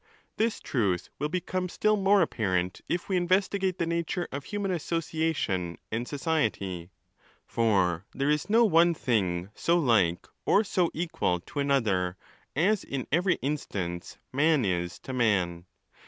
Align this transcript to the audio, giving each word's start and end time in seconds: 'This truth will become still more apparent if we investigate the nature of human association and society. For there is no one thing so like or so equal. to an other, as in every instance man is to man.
'This 0.37 0.59
truth 0.59 1.09
will 1.19 1.29
become 1.29 1.69
still 1.69 1.95
more 1.95 2.23
apparent 2.23 2.81
if 2.89 3.07
we 3.07 3.15
investigate 3.15 3.77
the 3.77 3.85
nature 3.85 4.27
of 4.31 4.45
human 4.45 4.71
association 4.71 5.77
and 5.91 6.07
society. 6.07 6.89
For 7.45 8.07
there 8.11 8.31
is 8.31 8.49
no 8.49 8.65
one 8.65 8.95
thing 8.95 9.51
so 9.53 9.77
like 9.77 10.25
or 10.43 10.63
so 10.63 10.89
equal. 10.95 11.39
to 11.41 11.59
an 11.59 11.69
other, 11.69 12.17
as 12.55 12.83
in 12.83 13.05
every 13.11 13.35
instance 13.43 14.17
man 14.33 14.65
is 14.65 14.97
to 15.01 15.13
man. 15.13 15.65